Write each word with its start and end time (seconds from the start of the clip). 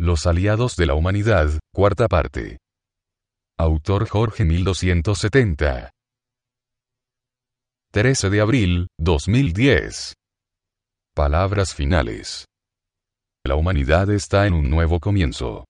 Los 0.00 0.26
aliados 0.26 0.76
de 0.76 0.86
la 0.86 0.94
humanidad, 0.94 1.58
cuarta 1.74 2.06
parte. 2.06 2.58
Autor 3.58 4.08
Jorge 4.08 4.44
1270. 4.44 5.90
13 7.90 8.30
de 8.30 8.40
abril, 8.40 8.86
2010. 9.00 10.14
Palabras 11.16 11.74
finales. 11.74 12.44
La 13.44 13.56
humanidad 13.56 14.08
está 14.10 14.46
en 14.46 14.54
un 14.54 14.70
nuevo 14.70 15.00
comienzo. 15.00 15.64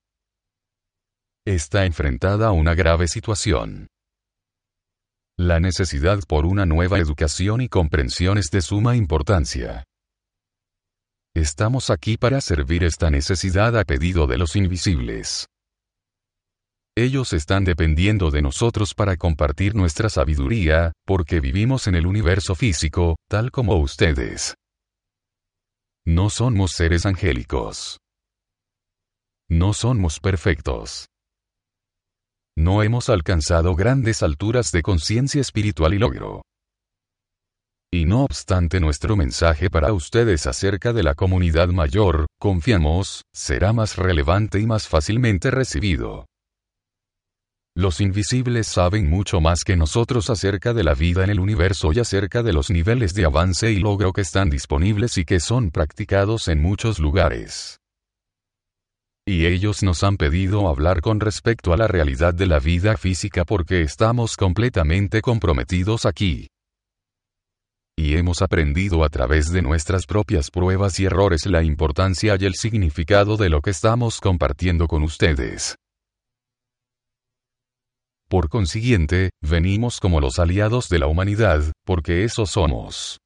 Está 1.46 1.86
enfrentada 1.86 2.48
a 2.48 2.52
una 2.52 2.74
grave 2.74 3.08
situación. 3.08 3.86
La 5.38 5.58
necesidad 5.58 6.18
por 6.28 6.44
una 6.44 6.66
nueva 6.66 6.98
educación 6.98 7.62
y 7.62 7.68
comprensión 7.70 8.36
es 8.36 8.50
de 8.50 8.60
suma 8.60 8.94
importancia. 8.94 9.87
Estamos 11.38 11.90
aquí 11.90 12.16
para 12.16 12.40
servir 12.40 12.82
esta 12.82 13.10
necesidad 13.10 13.78
a 13.78 13.84
pedido 13.84 14.26
de 14.26 14.38
los 14.38 14.56
invisibles. 14.56 15.46
Ellos 16.96 17.32
están 17.32 17.62
dependiendo 17.62 18.32
de 18.32 18.42
nosotros 18.42 18.92
para 18.92 19.16
compartir 19.16 19.76
nuestra 19.76 20.08
sabiduría, 20.08 20.90
porque 21.06 21.38
vivimos 21.38 21.86
en 21.86 21.94
el 21.94 22.08
universo 22.08 22.56
físico, 22.56 23.14
tal 23.30 23.52
como 23.52 23.76
ustedes. 23.76 24.56
No 26.04 26.28
somos 26.28 26.72
seres 26.72 27.06
angélicos. 27.06 27.98
No 29.48 29.74
somos 29.74 30.18
perfectos. 30.18 31.06
No 32.56 32.82
hemos 32.82 33.08
alcanzado 33.08 33.76
grandes 33.76 34.24
alturas 34.24 34.72
de 34.72 34.82
conciencia 34.82 35.40
espiritual 35.40 35.94
y 35.94 35.98
logro. 35.98 36.42
Y 37.90 38.04
no 38.04 38.24
obstante 38.24 38.80
nuestro 38.80 39.16
mensaje 39.16 39.70
para 39.70 39.94
ustedes 39.94 40.46
acerca 40.46 40.92
de 40.92 41.02
la 41.02 41.14
comunidad 41.14 41.68
mayor, 41.68 42.26
confiamos, 42.38 43.22
será 43.32 43.72
más 43.72 43.96
relevante 43.96 44.60
y 44.60 44.66
más 44.66 44.86
fácilmente 44.86 45.50
recibido. 45.50 46.26
Los 47.74 48.02
invisibles 48.02 48.66
saben 48.66 49.08
mucho 49.08 49.40
más 49.40 49.60
que 49.64 49.76
nosotros 49.76 50.28
acerca 50.28 50.74
de 50.74 50.84
la 50.84 50.92
vida 50.92 51.24
en 51.24 51.30
el 51.30 51.40
universo 51.40 51.90
y 51.94 52.00
acerca 52.00 52.42
de 52.42 52.52
los 52.52 52.68
niveles 52.68 53.14
de 53.14 53.24
avance 53.24 53.72
y 53.72 53.78
logro 53.78 54.12
que 54.12 54.20
están 54.20 54.50
disponibles 54.50 55.16
y 55.16 55.24
que 55.24 55.40
son 55.40 55.70
practicados 55.70 56.48
en 56.48 56.60
muchos 56.60 56.98
lugares. 56.98 57.78
Y 59.26 59.46
ellos 59.46 59.82
nos 59.82 60.04
han 60.04 60.18
pedido 60.18 60.68
hablar 60.68 61.00
con 61.00 61.20
respecto 61.20 61.72
a 61.72 61.78
la 61.78 61.86
realidad 61.86 62.34
de 62.34 62.46
la 62.46 62.58
vida 62.58 62.98
física 62.98 63.46
porque 63.46 63.80
estamos 63.80 64.36
completamente 64.36 65.22
comprometidos 65.22 66.04
aquí 66.04 66.48
y 67.98 68.16
hemos 68.16 68.42
aprendido 68.42 69.02
a 69.02 69.08
través 69.08 69.50
de 69.50 69.60
nuestras 69.60 70.06
propias 70.06 70.52
pruebas 70.52 71.00
y 71.00 71.06
errores 71.06 71.46
la 71.46 71.64
importancia 71.64 72.36
y 72.38 72.44
el 72.44 72.54
significado 72.54 73.36
de 73.36 73.48
lo 73.48 73.60
que 73.60 73.70
estamos 73.70 74.20
compartiendo 74.20 74.86
con 74.86 75.02
ustedes. 75.02 75.74
Por 78.28 78.48
consiguiente, 78.48 79.30
venimos 79.42 79.98
como 79.98 80.20
los 80.20 80.38
aliados 80.38 80.88
de 80.88 81.00
la 81.00 81.08
humanidad, 81.08 81.72
porque 81.84 82.22
eso 82.22 82.46
somos. 82.46 83.18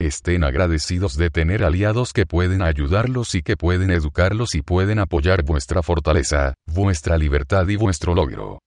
Estén 0.00 0.42
agradecidos 0.42 1.16
de 1.16 1.30
tener 1.30 1.62
aliados 1.62 2.12
que 2.12 2.26
pueden 2.26 2.62
ayudarlos 2.62 3.36
y 3.36 3.42
que 3.42 3.56
pueden 3.56 3.92
educarlos 3.92 4.56
y 4.56 4.62
pueden 4.62 4.98
apoyar 4.98 5.44
vuestra 5.44 5.84
fortaleza, 5.84 6.54
vuestra 6.66 7.16
libertad 7.16 7.68
y 7.68 7.76
vuestro 7.76 8.12
logro 8.12 8.58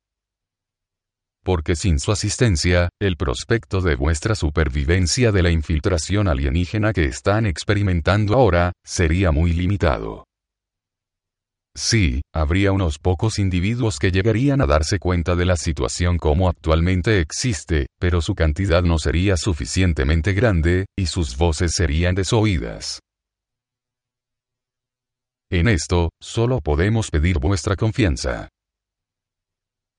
porque 1.43 1.75
sin 1.75 1.99
su 1.99 2.11
asistencia, 2.11 2.89
el 3.01 3.17
prospecto 3.17 3.81
de 3.81 3.95
vuestra 3.95 4.35
supervivencia 4.35 5.31
de 5.31 5.43
la 5.43 5.51
infiltración 5.51 6.27
alienígena 6.27 6.93
que 6.93 7.05
están 7.05 7.45
experimentando 7.45 8.35
ahora, 8.35 8.71
sería 8.83 9.31
muy 9.31 9.53
limitado. 9.53 10.25
Sí, 11.75 12.21
habría 12.33 12.71
unos 12.71 12.99
pocos 12.99 13.39
individuos 13.39 13.97
que 13.97 14.11
llegarían 14.11 14.61
a 14.61 14.67
darse 14.67 14.99
cuenta 14.99 15.35
de 15.35 15.45
la 15.45 15.55
situación 15.55 16.19
como 16.19 16.47
actualmente 16.47 17.19
existe, 17.19 17.87
pero 17.99 18.21
su 18.21 18.35
cantidad 18.35 18.83
no 18.83 18.99
sería 18.99 19.37
suficientemente 19.37 20.33
grande, 20.33 20.85
y 20.95 21.07
sus 21.07 21.35
voces 21.35 21.71
serían 21.73 22.13
desoídas. 22.13 22.99
En 25.51 25.67
esto, 25.67 26.09
solo 26.21 26.61
podemos 26.61 27.09
pedir 27.09 27.39
vuestra 27.39 27.75
confianza. 27.75 28.49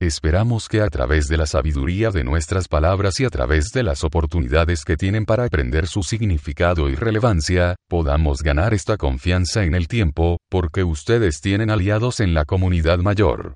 Esperamos 0.04 0.68
que 0.68 0.82
a 0.82 0.90
través 0.90 1.28
de 1.28 1.38
la 1.38 1.46
sabiduría 1.46 2.10
de 2.10 2.24
nuestras 2.24 2.68
palabras 2.68 3.18
y 3.20 3.24
a 3.24 3.30
través 3.30 3.72
de 3.72 3.82
las 3.82 4.04
oportunidades 4.04 4.84
que 4.84 4.98
tienen 4.98 5.24
para 5.24 5.44
aprender 5.44 5.86
su 5.86 6.02
significado 6.02 6.90
y 6.90 6.94
relevancia, 6.94 7.76
podamos 7.88 8.42
ganar 8.42 8.74
esta 8.74 8.98
confianza 8.98 9.64
en 9.64 9.74
el 9.74 9.88
tiempo, 9.88 10.36
porque 10.50 10.84
ustedes 10.84 11.40
tienen 11.40 11.70
aliados 11.70 12.20
en 12.20 12.34
la 12.34 12.44
comunidad 12.44 12.98
mayor. 12.98 13.54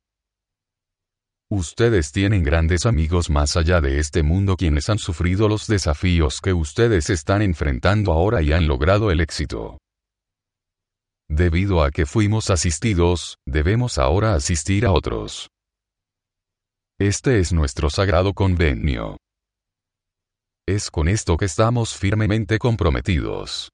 Ustedes 1.51 2.13
tienen 2.13 2.43
grandes 2.45 2.87
amigos 2.87 3.29
más 3.29 3.59
allá 3.59 3.83
de 3.83 3.99
este 3.99 4.23
mundo 4.23 4.57
quienes 4.57 4.89
han 4.89 4.99
sufrido 4.99 5.51
los 5.51 5.67
desafíos 5.67 6.41
que 6.41 6.55
ustedes 6.55 7.11
están 7.11 7.43
enfrentando 7.43 8.11
ahora 8.11 8.41
y 8.41 8.55
han 8.55 8.67
logrado 8.67 9.11
el 9.11 9.21
éxito. 9.21 9.77
Debido 11.29 11.83
a 11.83 11.91
que 11.91 12.07
fuimos 12.07 12.49
asistidos, 12.49 13.37
debemos 13.47 13.99
ahora 13.99 14.33
asistir 14.33 14.87
a 14.87 14.93
otros. 14.93 15.51
Este 17.01 17.39
es 17.39 17.53
nuestro 17.53 17.91
sagrado 17.91 18.35
convenio. 18.35 19.19
Es 20.69 20.91
con 20.91 21.07
esto 21.07 21.37
que 21.37 21.45
estamos 21.45 21.97
firmemente 21.97 22.59
comprometidos. 22.59 23.71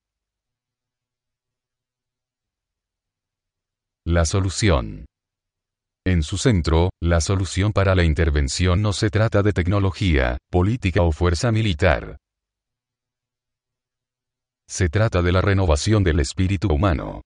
La 4.05 4.27
solución. 4.27 5.07
En 6.05 6.23
su 6.23 6.37
centro, 6.37 6.91
la 7.01 7.23
solución 7.23 7.73
para 7.73 7.95
la 7.95 8.05
intervención 8.05 8.83
no 8.83 8.93
se 8.93 9.09
trata 9.09 9.43
de 9.43 9.55
tecnología, 9.55 10.37
política 10.51 11.01
o 11.01 11.11
fuerza 11.11 11.51
militar. 11.51 12.19
Se 14.69 14.91
trata 14.91 15.23
de 15.23 15.33
la 15.33 15.41
renovación 15.41 16.05
del 16.05 16.21
espíritu 16.21 16.69
humano. 16.69 17.23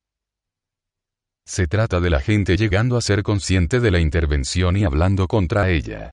Se 1.48 1.66
trata 1.66 1.98
de 1.98 2.10
la 2.10 2.20
gente 2.20 2.58
llegando 2.58 2.98
a 2.98 3.00
ser 3.00 3.22
consciente 3.22 3.80
de 3.80 3.90
la 3.90 4.00
intervención 4.00 4.76
y 4.76 4.84
hablando 4.84 5.26
contra 5.26 5.70
ella. 5.70 6.10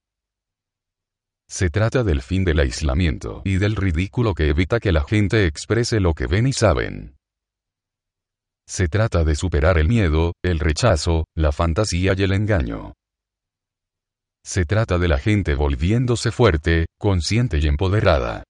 Se 1.50 1.70
trata 1.70 2.06
del 2.06 2.22
fin 2.22 2.46
del 2.46 2.60
aislamiento 2.62 3.42
y 3.44 3.58
del 3.58 3.76
ridículo 3.76 4.34
que 4.34 4.48
evita 4.48 4.80
que 4.80 4.94
la 4.94 5.04
gente 5.04 5.46
exprese 5.46 6.00
lo 6.00 6.14
que 6.14 6.28
ven 6.28 6.48
y 6.48 6.54
saben. 6.54 7.18
Se 8.66 8.88
trata 8.88 9.26
de 9.26 9.36
superar 9.36 9.78
el 9.78 9.90
miedo, 9.90 10.32
el 10.42 10.58
rechazo, 10.58 11.26
la 11.36 11.52
fantasía 11.52 12.14
y 12.16 12.24
el 12.24 12.32
engaño. 12.32 12.94
Se 14.46 14.64
trata 14.64 14.98
de 14.98 15.10
la 15.10 15.20
gente 15.20 15.54
volviéndose 15.56 16.32
fuerte, 16.32 16.86
consciente 16.98 17.60
y 17.62 17.68
empoderada. 17.68 18.46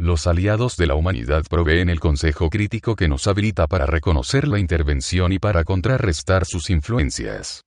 Los 0.00 0.26
aliados 0.26 0.78
de 0.78 0.86
la 0.86 0.94
humanidad 0.94 1.44
proveen 1.46 1.90
el 1.90 2.00
consejo 2.00 2.48
crítico 2.48 2.96
que 2.96 3.06
nos 3.06 3.26
habilita 3.26 3.66
para 3.66 3.84
reconocer 3.84 4.48
la 4.48 4.58
intervención 4.58 5.30
y 5.30 5.38
para 5.38 5.62
contrarrestar 5.62 6.46
sus 6.46 6.70
influencias. 6.70 7.60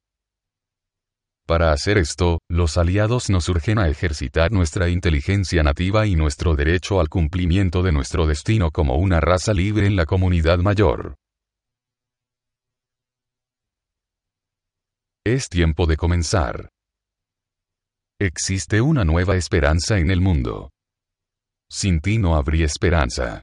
Para 1.45 1.71
hacer 1.71 1.99
esto, 1.99 2.39
los 2.49 2.79
aliados 2.79 3.29
nos 3.29 3.49
urgen 3.49 3.77
a 3.77 3.87
ejercitar 3.87 4.51
nuestra 4.51 4.89
inteligencia 4.89 5.61
nativa 5.61 6.07
y 6.07 6.15
nuestro 6.15 6.55
derecho 6.55 6.99
al 6.99 7.07
cumplimiento 7.07 7.83
de 7.83 7.91
nuestro 7.91 8.25
destino 8.25 8.71
como 8.71 8.95
una 8.95 9.19
raza 9.19 9.53
libre 9.53 9.85
en 9.85 9.95
la 9.95 10.07
comunidad 10.07 10.57
mayor. 10.57 11.13
Es 15.23 15.49
tiempo 15.49 15.85
de 15.85 15.97
comenzar. 15.97 16.69
Existe 18.19 18.81
una 18.81 19.05
nueva 19.05 19.35
esperanza 19.35 19.99
en 19.99 20.09
el 20.09 20.19
mundo. 20.19 20.71
Sin 21.73 22.01
ti 22.01 22.19
no 22.19 22.35
habría 22.35 22.67
esperanza. 22.67 23.41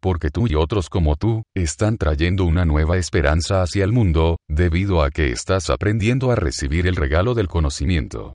Porque 0.00 0.30
tú 0.30 0.46
y 0.48 0.54
otros 0.54 0.88
como 0.88 1.14
tú, 1.14 1.42
están 1.54 1.98
trayendo 1.98 2.46
una 2.46 2.64
nueva 2.64 2.96
esperanza 2.96 3.60
hacia 3.60 3.84
el 3.84 3.92
mundo, 3.92 4.38
debido 4.48 5.02
a 5.02 5.10
que 5.10 5.30
estás 5.30 5.68
aprendiendo 5.68 6.30
a 6.30 6.36
recibir 6.36 6.86
el 6.86 6.96
regalo 6.96 7.34
del 7.34 7.48
conocimiento. 7.48 8.32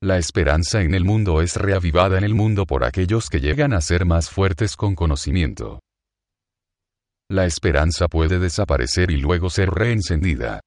La 0.00 0.18
esperanza 0.18 0.82
en 0.82 0.94
el 0.94 1.04
mundo 1.04 1.42
es 1.42 1.56
reavivada 1.56 2.16
en 2.16 2.22
el 2.22 2.34
mundo 2.36 2.64
por 2.64 2.84
aquellos 2.84 3.28
que 3.28 3.40
llegan 3.40 3.72
a 3.72 3.80
ser 3.80 4.06
más 4.06 4.30
fuertes 4.30 4.76
con 4.76 4.94
conocimiento. 4.94 5.80
La 7.28 7.44
esperanza 7.44 8.06
puede 8.06 8.38
desaparecer 8.38 9.10
y 9.10 9.16
luego 9.16 9.50
ser 9.50 9.70
reencendida. 9.70 10.60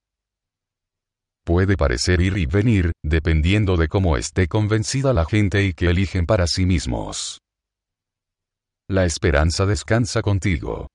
Puede 1.46 1.76
parecer 1.76 2.22
ir 2.22 2.38
y 2.38 2.46
venir, 2.46 2.92
dependiendo 3.04 3.78
de 3.78 3.88
cómo 3.88 4.18
esté 4.18 4.48
convencida 4.48 5.14
la 5.14 5.26
gente 5.26 5.64
y 5.64 5.74
que 5.74 5.88
eligen 5.88 6.26
para 6.26 6.48
sí 6.48 6.66
mismos. 6.66 7.40
La 8.90 9.06
esperanza 9.06 9.66
descansa 9.66 10.22
contigo. 10.22 10.88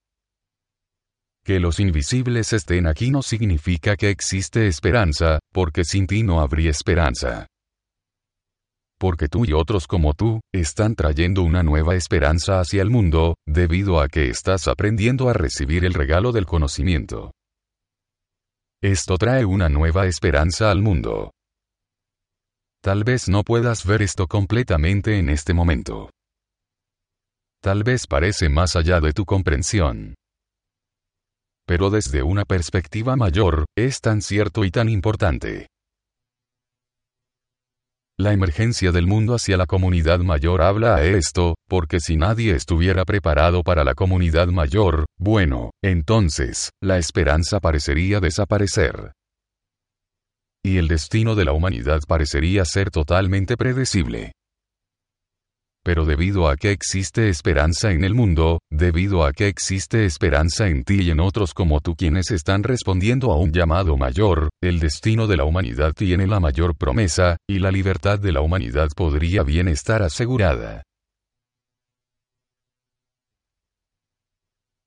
Que 1.45 1.61
los 1.61 1.81
invisibles 1.81 2.53
estén 2.53 2.87
aquí 2.87 3.11
no 3.11 3.23
significa 3.23 3.97
que 3.97 4.11
existe 4.11 4.67
esperanza, 4.67 5.39
porque 5.53 5.85
sin 5.85 6.07
ti 6.07 6.23
no 6.23 6.41
habría 6.41 6.71
esperanza 6.71 7.47
porque 8.99 9.29
tú 9.29 9.45
y 9.45 9.53
otros 9.53 9.87
como 9.87 10.15
tú, 10.15 10.41
están 10.53 10.95
trayendo 10.95 11.43
una 11.43 11.63
nueva 11.63 11.95
esperanza 11.95 12.61
hacia 12.61 12.83
el 12.83 12.91
mundo, 12.91 13.37
debido 13.47 14.01
a 14.01 14.09
que 14.09 14.29
estás 14.29 14.69
aprendiendo 14.69 15.29
a 15.29 15.33
recibir 15.33 15.85
el 15.85 15.95
regalo 15.95 16.33
del 16.33 16.47
conocimiento. 16.47 17.33
Esto 18.87 19.19
trae 19.19 19.45
una 19.45 19.69
nueva 19.69 20.07
esperanza 20.07 20.71
al 20.71 20.81
mundo. 20.81 21.33
Tal 22.81 23.03
vez 23.03 23.29
no 23.29 23.43
puedas 23.43 23.85
ver 23.85 24.01
esto 24.01 24.29
completamente 24.29 25.19
en 25.19 25.29
este 25.29 25.55
momento. 25.55 26.11
Tal 27.61 27.83
vez 27.83 28.07
parece 28.07 28.49
más 28.49 28.77
allá 28.77 29.01
de 29.01 29.13
tu 29.13 29.25
comprensión. 29.25 30.15
Pero 31.67 31.91
desde 31.91 32.23
una 32.23 32.45
perspectiva 32.45 33.17
mayor, 33.17 33.65
es 33.77 34.01
tan 34.01 34.23
cierto 34.23 34.65
y 34.65 34.71
tan 34.71 34.89
importante. 34.89 35.67
La 38.19 38.33
emergencia 38.33 38.93
del 38.93 39.07
mundo 39.07 39.35
hacia 39.35 39.59
la 39.59 39.67
comunidad 39.67 40.21
mayor 40.21 40.63
habla 40.63 40.97
a 40.97 41.05
esto, 41.05 41.55
porque 41.69 42.01
si 42.01 42.17
nadie 42.17 42.55
estuviera 42.55 43.05
preparado 43.05 43.63
para 43.63 43.85
la 43.85 43.95
comunidad 43.95 44.49
mayor, 44.49 45.05
bueno, 45.19 45.73
entonces, 45.85 46.71
la 46.83 46.97
esperanza 46.97 47.61
parecería 47.61 48.21
desaparecer. 48.21 49.13
Y 50.65 50.79
el 50.79 50.89
destino 50.89 51.35
de 51.35 51.45
la 51.45 51.53
humanidad 51.53 52.01
parecería 52.09 52.65
ser 52.65 52.91
totalmente 52.91 53.59
predecible 53.59 54.33
pero 55.87 56.05
debido 56.05 56.49
a 56.49 56.57
que 56.57 56.73
existe 56.73 57.29
esperanza 57.29 57.93
en 57.93 58.03
el 58.03 58.13
mundo, 58.13 58.59
debido 58.73 59.25
a 59.25 59.33
que 59.33 59.47
existe 59.47 60.05
esperanza 60.05 60.67
en 60.67 60.83
ti 60.83 61.01
y 61.01 61.11
en 61.11 61.21
otros 61.21 61.55
como 61.55 61.81
tú 61.81 61.95
quienes 61.95 62.33
están 62.33 62.65
respondiendo 62.65 63.31
a 63.31 63.39
un 63.39 63.53
llamado 63.53 63.97
mayor, 63.97 64.51
el 64.61 64.81
destino 64.81 65.29
de 65.29 65.37
la 65.37 65.45
humanidad 65.45 65.93
tiene 65.93 66.27
la 66.27 66.41
mayor 66.41 66.77
promesa, 66.77 67.37
y 67.49 67.61
la 67.61 67.71
libertad 67.71 68.19
de 68.19 68.33
la 68.33 68.41
humanidad 68.41 68.89
podría 68.97 69.45
bien 69.45 69.69
estar 69.69 70.03
asegurada. 70.03 70.83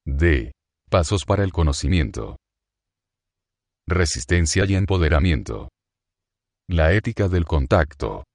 D. 0.06 0.52
Pasos 0.90 1.24
para 1.24 1.46
el 1.46 1.54
conocimiento. 1.54 2.36
Resistencia 3.88 4.66
y 4.68 4.76
empoderamiento. 4.76 5.70
La 6.68 6.92
ética 6.92 7.30
del 7.30 7.46
contacto. 7.46 8.26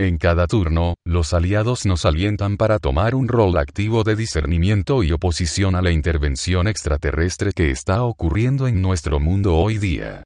En 0.00 0.18
cada 0.18 0.48
turno, 0.48 0.96
los 1.06 1.34
aliados 1.34 1.86
nos 1.86 2.04
alientan 2.04 2.56
para 2.56 2.80
tomar 2.80 3.14
un 3.14 3.28
rol 3.28 3.56
activo 3.56 4.02
de 4.02 4.16
discernimiento 4.16 5.04
y 5.04 5.12
oposición 5.12 5.76
a 5.76 5.82
la 5.82 5.92
intervención 5.92 6.66
extraterrestre 6.66 7.52
que 7.52 7.70
está 7.70 8.02
ocurriendo 8.02 8.66
en 8.66 8.82
nuestro 8.82 9.20
mundo 9.20 9.54
hoy 9.54 9.78
día. 9.78 10.24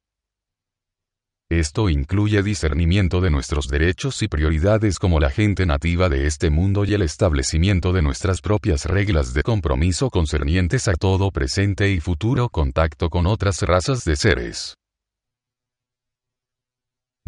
Esto 1.51 1.87
incluye 1.89 2.41
discernimiento 2.41 3.21
de 3.21 3.29
nuestros 3.29 3.67
derechos 3.67 4.23
y 4.23 4.27
prioridades 4.27 4.97
como 4.97 5.19
la 5.19 5.29
gente 5.29 5.67
nativa 5.67 6.09
de 6.09 6.25
este 6.25 6.49
mundo 6.49 6.83
y 6.83 6.95
el 6.95 7.03
establecimiento 7.03 7.93
de 7.93 8.01
nuestras 8.01 8.41
propias 8.41 8.85
reglas 8.85 9.35
de 9.35 9.43
compromiso 9.43 10.09
concernientes 10.09 10.87
a 10.87 10.93
todo 10.93 11.29
presente 11.29 11.91
y 11.91 11.99
futuro 11.99 12.49
contacto 12.49 13.11
con 13.11 13.27
otras 13.27 13.61
razas 13.61 14.03
de 14.03 14.15
seres 14.15 14.78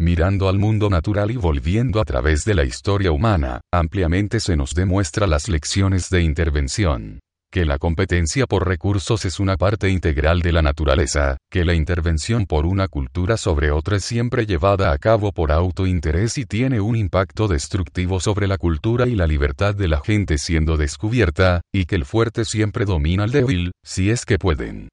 mirando 0.02 0.48
al 0.48 0.58
mundo 0.58 0.90
natural 0.90 1.30
y 1.30 1.36
volviendo 1.36 2.00
a 2.00 2.04
través 2.04 2.44
de 2.44 2.54
la 2.54 2.64
historia 2.64 3.12
humana, 3.12 3.60
ampliamente 3.72 4.40
se 4.40 4.56
nos 4.56 4.74
demuestra 4.74 5.26
las 5.26 5.48
lecciones 5.48 6.10
de 6.10 6.22
intervención. 6.22 7.20
Que 7.52 7.64
la 7.66 7.78
competencia 7.78 8.46
por 8.46 8.66
recursos 8.66 9.24
es 9.26 9.38
una 9.38 9.56
parte 9.56 9.90
integral 9.90 10.40
de 10.40 10.52
la 10.52 10.62
naturaleza, 10.62 11.36
que 11.50 11.64
la 11.64 11.74
intervención 11.74 12.46
por 12.46 12.64
una 12.64 12.88
cultura 12.88 13.36
sobre 13.36 13.70
otra 13.70 13.96
es 13.98 14.04
siempre 14.04 14.46
llevada 14.46 14.90
a 14.90 14.98
cabo 14.98 15.32
por 15.32 15.52
autointerés 15.52 16.38
y 16.38 16.46
tiene 16.46 16.80
un 16.80 16.96
impacto 16.96 17.48
destructivo 17.48 18.20
sobre 18.20 18.48
la 18.48 18.56
cultura 18.56 19.06
y 19.06 19.14
la 19.14 19.26
libertad 19.26 19.74
de 19.74 19.88
la 19.88 20.00
gente 20.00 20.38
siendo 20.38 20.78
descubierta, 20.78 21.60
y 21.72 21.84
que 21.84 21.94
el 21.94 22.06
fuerte 22.06 22.46
siempre 22.46 22.86
domina 22.86 23.24
al 23.24 23.30
débil, 23.30 23.72
si 23.84 24.10
es 24.10 24.24
que 24.24 24.38
pueden 24.38 24.88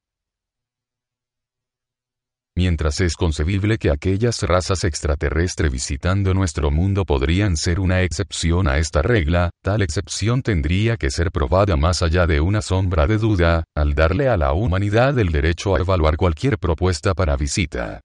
mientras 2.60 3.00
es 3.00 3.14
concebible 3.14 3.78
que 3.78 3.90
aquellas 3.90 4.42
razas 4.42 4.84
extraterrestres 4.84 5.72
visitando 5.72 6.34
nuestro 6.34 6.70
mundo 6.70 7.06
podrían 7.06 7.56
ser 7.56 7.80
una 7.80 8.02
excepción 8.02 8.68
a 8.68 8.76
esta 8.76 9.00
regla, 9.00 9.48
tal 9.62 9.80
excepción 9.80 10.42
tendría 10.42 10.98
que 10.98 11.10
ser 11.10 11.30
probada 11.30 11.78
más 11.78 12.02
allá 12.02 12.26
de 12.26 12.42
una 12.42 12.60
sombra 12.60 13.06
de 13.06 13.16
duda, 13.16 13.64
al 13.74 13.94
darle 13.94 14.28
a 14.28 14.36
la 14.36 14.52
humanidad 14.52 15.18
el 15.18 15.32
derecho 15.32 15.74
a 15.74 15.80
evaluar 15.80 16.18
cualquier 16.18 16.58
propuesta 16.58 17.14
para 17.14 17.34
visita. 17.34 18.02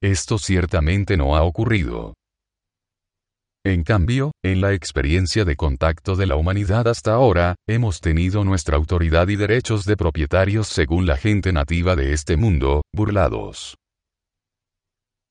Esto 0.00 0.38
ciertamente 0.38 1.16
no 1.16 1.34
ha 1.34 1.42
ocurrido. 1.42 2.14
En 3.64 3.82
cambio, 3.84 4.32
en 4.42 4.62
la 4.62 4.72
experiencia 4.72 5.44
de 5.44 5.54
contacto 5.54 6.16
de 6.16 6.26
la 6.26 6.36
humanidad 6.36 6.88
hasta 6.88 7.12
ahora, 7.12 7.56
hemos 7.68 8.00
tenido 8.00 8.42
nuestra 8.42 8.78
autoridad 8.78 9.28
y 9.28 9.36
derechos 9.36 9.84
de 9.84 9.98
propietarios 9.98 10.66
según 10.66 11.06
la 11.06 11.18
gente 11.18 11.52
nativa 11.52 11.94
de 11.94 12.14
este 12.14 12.38
mundo, 12.38 12.80
burlados. 12.94 13.76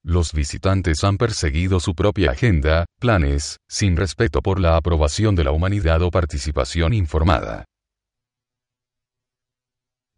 Los 0.04 0.32
visitantes 0.32 1.04
han 1.04 1.18
perseguido 1.18 1.80
su 1.80 1.96
propia 1.96 2.32
agenda, 2.32 2.86
planes, 3.00 3.58
sin 3.68 3.98
respeto 3.98 4.44
por 4.44 4.60
la 4.60 4.78
aprobación 4.78 5.34
de 5.36 5.46
la 5.46 5.52
humanidad 5.52 6.04
o 6.04 6.12
participación 6.12 6.94
informada 6.94 7.66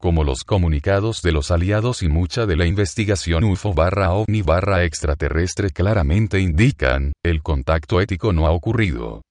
como 0.01 0.23
los 0.23 0.43
comunicados 0.43 1.21
de 1.21 1.31
los 1.31 1.51
aliados 1.51 2.01
y 2.01 2.09
mucha 2.09 2.47
de 2.47 2.57
la 2.57 2.65
investigación 2.65 3.43
UFO 3.43 3.73
barra 3.73 4.11
ovni 4.11 4.41
barra 4.41 4.83
extraterrestre 4.83 5.69
claramente 5.69 6.39
indican, 6.39 7.13
el 7.23 7.43
contacto 7.43 8.01
ético 8.01 8.33
no 8.33 8.47
ha 8.47 8.51
ocurrido. 8.51 9.21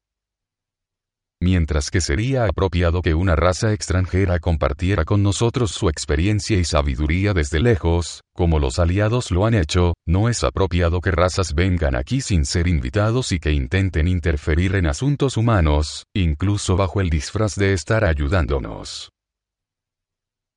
Mientras 1.43 1.90
que 1.90 2.02
sería 2.02 2.44
apropiado 2.44 3.00
que 3.00 3.14
una 3.14 3.35
raza 3.35 3.73
extranjera 3.73 4.38
compartiera 4.40 5.04
con 5.04 5.23
nosotros 5.23 5.71
su 5.71 5.88
experiencia 5.88 6.59
y 6.59 6.64
sabiduría 6.64 7.33
desde 7.33 7.61
lejos, 7.61 8.21
como 8.35 8.59
los 8.59 8.78
aliados 8.78 9.30
lo 9.30 9.47
han 9.47 9.54
hecho, 9.54 9.94
no 10.06 10.28
es 10.28 10.44
apropiado 10.44 11.00
que 11.00 11.11
razas 11.11 11.54
vengan 11.54 11.97
aquí 11.97 12.21
sin 12.21 12.44
ser 12.44 12.68
invitados 12.68 13.33
y 13.33 13.40
que 13.40 13.52
intenten 13.52 14.06
interferir 14.06 14.76
en 14.76 14.87
asuntos 14.87 15.38
humanos, 15.38 16.04
incluso 16.14 16.76
bajo 16.76 17.00
el 17.00 17.09
disfraz 17.09 17.54
de 17.56 17.73
estar 17.73 18.04
ayudándonos. 18.04 19.11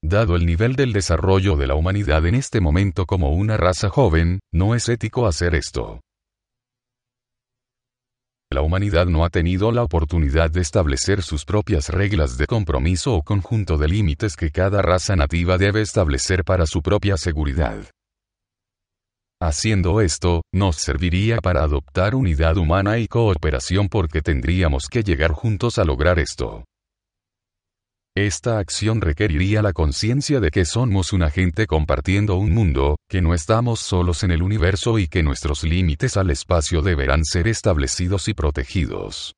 Dado 0.06 0.36
el 0.36 0.46
nivel 0.46 0.76
del 0.76 0.92
desarrollo 0.92 1.56
de 1.56 1.66
la 1.66 1.76
humanidad 1.76 2.26
en 2.26 2.36
este 2.36 2.60
momento 2.60 3.06
como 3.06 3.30
una 3.30 3.56
raza 3.56 3.88
joven, 3.88 4.42
no 4.52 4.76
es 4.76 4.90
ético 4.90 5.28
hacer 5.28 5.56
esto. 5.56 6.02
La 8.52 8.62
humanidad 8.62 9.06
no 9.06 9.24
ha 9.24 9.30
tenido 9.30 9.72
la 9.72 9.82
oportunidad 9.82 10.52
de 10.52 10.60
establecer 10.60 11.22
sus 11.22 11.46
propias 11.46 11.88
reglas 11.88 12.38
de 12.38 12.48
compromiso 12.48 13.16
o 13.16 13.24
conjunto 13.24 13.78
de 13.78 13.88
límites 13.88 14.36
que 14.36 14.52
cada 14.52 14.82
raza 14.82 15.16
nativa 15.16 15.58
debe 15.58 15.80
establecer 15.80 16.44
para 16.44 16.66
su 16.66 16.82
propia 16.82 17.16
seguridad. 17.16 17.86
Haciendo 19.42 20.02
esto, 20.02 20.42
nos 20.54 20.76
serviría 20.76 21.38
para 21.38 21.64
adoptar 21.64 22.14
unidad 22.14 22.58
humana 22.58 23.00
y 23.00 23.08
cooperación 23.08 23.88
porque 23.88 24.22
tendríamos 24.22 24.90
que 24.90 25.02
llegar 25.02 25.32
juntos 25.32 25.80
a 25.80 25.86
lograr 25.86 26.20
esto. 26.20 26.66
Esta 28.16 28.60
acción 28.60 29.02
requeriría 29.02 29.64
la 29.64 29.74
conciencia 29.74 30.40
de 30.40 30.52
que 30.52 30.66
somos 30.66 31.14
un 31.14 31.24
agente 31.24 31.66
compartiendo 31.66 32.36
un 32.36 32.54
mundo, 32.54 32.98
que 33.10 33.24
no 33.24 33.34
estamos 33.34 33.80
solos 33.80 34.24
en 34.24 34.30
el 34.30 34.44
universo 34.44 35.00
y 35.00 35.08
que 35.08 35.24
nuestros 35.24 35.64
límites 35.64 36.16
al 36.16 36.30
espacio 36.30 36.84
deberán 36.84 37.26
ser 37.26 37.48
establecidos 37.48 38.28
y 38.28 38.36
protegidos. 38.36 39.34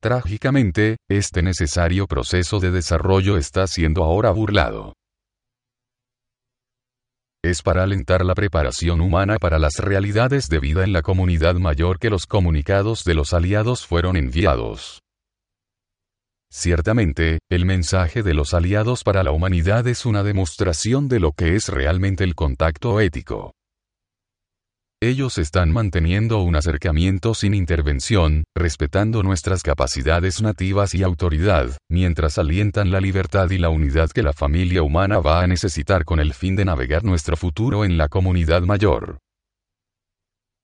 Trágicamente, 0.00 0.96
este 1.08 1.42
necesario 1.42 2.08
proceso 2.08 2.58
de 2.58 2.72
desarrollo 2.72 3.36
está 3.36 3.68
siendo 3.68 4.02
ahora 4.02 4.32
burlado. 4.32 4.94
Es 7.44 7.62
para 7.62 7.84
alentar 7.84 8.24
la 8.24 8.34
preparación 8.34 9.00
humana 9.00 9.36
para 9.38 9.60
las 9.60 9.76
realidades 9.78 10.48
de 10.48 10.58
vida 10.58 10.82
en 10.82 10.92
la 10.92 11.02
comunidad 11.02 11.54
mayor 11.54 12.00
que 12.00 12.10
los 12.10 12.26
comunicados 12.26 13.04
de 13.04 13.14
los 13.14 13.32
aliados 13.32 13.86
fueron 13.86 14.16
enviados. 14.16 15.00
Ciertamente, 16.52 17.38
el 17.48 17.64
mensaje 17.64 18.24
de 18.24 18.34
los 18.34 18.54
aliados 18.54 19.04
para 19.04 19.22
la 19.22 19.30
humanidad 19.30 19.86
es 19.86 20.04
una 20.04 20.24
demostración 20.24 21.06
de 21.06 21.20
lo 21.20 21.30
que 21.32 21.54
es 21.54 21.68
realmente 21.68 22.24
el 22.24 22.34
contacto 22.34 23.00
ético. 23.00 23.52
Ellos 25.02 25.38
están 25.38 25.70
manteniendo 25.70 26.42
un 26.42 26.56
acercamiento 26.56 27.32
sin 27.34 27.54
intervención, 27.54 28.44
respetando 28.54 29.22
nuestras 29.22 29.62
capacidades 29.62 30.42
nativas 30.42 30.94
y 30.94 31.02
autoridad, 31.04 31.78
mientras 31.88 32.36
alientan 32.36 32.90
la 32.90 33.00
libertad 33.00 33.48
y 33.50 33.56
la 33.56 33.70
unidad 33.70 34.10
que 34.10 34.22
la 34.22 34.34
familia 34.34 34.82
humana 34.82 35.20
va 35.20 35.42
a 35.42 35.46
necesitar 35.46 36.04
con 36.04 36.20
el 36.20 36.34
fin 36.34 36.54
de 36.56 36.66
navegar 36.66 37.04
nuestro 37.04 37.36
futuro 37.36 37.86
en 37.86 37.96
la 37.96 38.08
comunidad 38.08 38.60
mayor. 38.62 39.18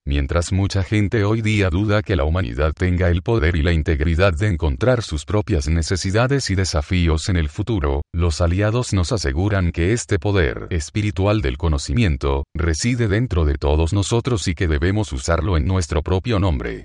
Mientras 0.08 0.52
mucha 0.52 0.84
gente 0.84 1.24
hoy 1.24 1.42
día 1.42 1.68
duda 1.68 2.00
que 2.00 2.14
la 2.14 2.22
humanidad 2.22 2.72
tenga 2.72 3.10
el 3.10 3.22
poder 3.22 3.56
y 3.56 3.64
la 3.64 3.72
integridad 3.72 4.32
de 4.32 4.46
encontrar 4.46 5.02
sus 5.02 5.24
propias 5.24 5.66
necesidades 5.66 6.48
y 6.48 6.54
desafíos 6.54 7.28
en 7.28 7.36
el 7.36 7.48
futuro, 7.48 8.02
los 8.14 8.40
aliados 8.40 8.92
nos 8.92 9.10
aseguran 9.10 9.72
que 9.72 9.92
este 9.92 10.20
poder 10.20 10.68
espiritual 10.70 11.42
del 11.42 11.58
conocimiento 11.58 12.44
reside 12.54 13.08
dentro 13.08 13.44
de 13.44 13.56
todos 13.56 13.92
nosotros 13.92 14.46
y 14.46 14.54
que 14.54 14.68
debemos 14.68 15.12
usarlo 15.12 15.56
en 15.56 15.66
nuestro 15.66 16.02
propio 16.02 16.38
nombre. 16.38 16.84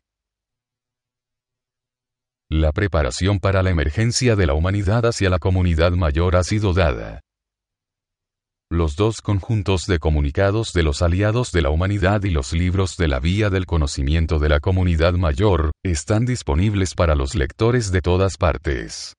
La 2.49 2.71
preparación 2.71 3.39
para 3.39 3.61
la 3.61 3.69
emergencia 3.69 4.35
de 4.35 4.47
la 4.47 4.55
humanidad 4.55 5.05
hacia 5.05 5.29
la 5.29 5.37
comunidad 5.37 5.91
mayor 5.91 6.35
ha 6.35 6.43
sido 6.43 6.73
dada. 6.73 7.21
Los 8.71 8.95
dos 8.95 9.21
conjuntos 9.21 9.85
de 9.85 9.99
comunicados 9.99 10.71
de 10.71 10.81
los 10.81 11.01
aliados 11.01 11.51
de 11.51 11.61
la 11.61 11.71
humanidad 11.71 12.23
y 12.23 12.29
los 12.29 12.53
libros 12.53 12.95
de 12.95 13.09
la 13.09 13.19
vía 13.19 13.49
del 13.49 13.65
conocimiento 13.65 14.39
de 14.39 14.47
la 14.47 14.61
comunidad 14.61 15.11
mayor, 15.15 15.73
están 15.83 16.23
disponibles 16.23 16.95
para 16.95 17.13
los 17.13 17.35
lectores 17.35 17.91
de 17.91 17.99
todas 17.99 18.37
partes. 18.37 19.13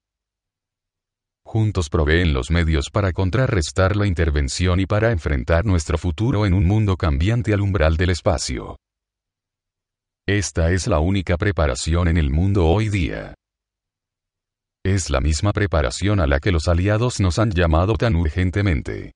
Juntos 1.44 1.90
proveen 1.90 2.32
los 2.32 2.50
medios 2.50 2.88
para 2.88 3.12
contrarrestar 3.12 3.94
la 3.94 4.06
intervención 4.06 4.80
y 4.80 4.86
para 4.86 5.10
enfrentar 5.10 5.66
nuestro 5.66 5.98
futuro 5.98 6.46
en 6.46 6.54
un 6.54 6.64
mundo 6.64 6.96
cambiante 6.96 7.52
al 7.52 7.60
umbral 7.60 7.98
del 7.98 8.08
espacio. 8.08 8.78
Esta 10.26 10.72
es 10.72 10.86
la 10.86 10.98
única 10.98 11.36
preparación 11.36 12.08
en 12.08 12.16
el 12.16 12.30
mundo 12.30 12.68
hoy 12.68 12.88
día. 12.88 13.34
Es 14.82 15.10
la 15.10 15.20
misma 15.20 15.52
preparación 15.52 16.20
a 16.20 16.26
la 16.26 16.40
que 16.40 16.52
los 16.52 16.68
aliados 16.68 17.20
nos 17.20 17.38
han 17.38 17.50
llamado 17.50 17.96
tan 17.96 18.16
urgentemente. 18.16 19.12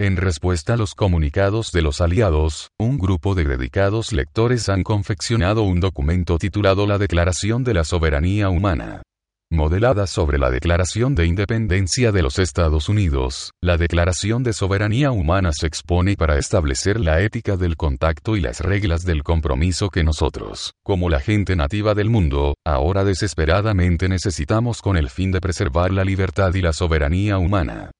En 0.00 0.16
respuesta 0.16 0.74
a 0.74 0.76
los 0.76 0.94
comunicados 0.94 1.72
de 1.72 1.82
los 1.82 2.00
aliados, 2.00 2.70
un 2.78 2.98
grupo 2.98 3.34
de 3.34 3.42
dedicados 3.42 4.12
lectores 4.12 4.68
han 4.68 4.84
confeccionado 4.84 5.64
un 5.64 5.80
documento 5.80 6.38
titulado 6.38 6.86
La 6.86 6.98
Declaración 6.98 7.64
de 7.64 7.74
la 7.74 7.82
Soberanía 7.82 8.48
Humana. 8.48 9.02
Modelada 9.50 10.06
sobre 10.06 10.38
la 10.38 10.50
Declaración 10.50 11.16
de 11.16 11.26
Independencia 11.26 12.12
de 12.12 12.22
los 12.22 12.38
Estados 12.38 12.88
Unidos, 12.88 13.50
la 13.60 13.76
Declaración 13.76 14.44
de 14.44 14.52
Soberanía 14.52 15.10
Humana 15.10 15.50
se 15.52 15.66
expone 15.66 16.14
para 16.14 16.38
establecer 16.38 17.00
la 17.00 17.20
ética 17.20 17.56
del 17.56 17.76
contacto 17.76 18.36
y 18.36 18.40
las 18.40 18.60
reglas 18.60 19.04
del 19.04 19.24
compromiso 19.24 19.88
que 19.88 20.04
nosotros, 20.04 20.74
como 20.84 21.08
la 21.08 21.18
gente 21.18 21.56
nativa 21.56 21.96
del 21.96 22.08
mundo, 22.08 22.54
ahora 22.64 23.02
desesperadamente 23.02 24.08
necesitamos 24.08 24.80
con 24.80 24.96
el 24.96 25.10
fin 25.10 25.32
de 25.32 25.40
preservar 25.40 25.90
la 25.90 26.04
libertad 26.04 26.54
y 26.54 26.60
la 26.60 26.72
soberanía 26.72 27.38
humana. 27.38 27.90